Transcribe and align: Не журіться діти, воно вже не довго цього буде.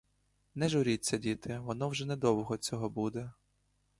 Не 0.55 0.69
журіться 0.69 1.17
діти, 1.17 1.59
воно 1.59 1.89
вже 1.89 2.05
не 2.05 2.15
довго 2.15 2.57
цього 2.57 2.89
буде. 2.89 3.31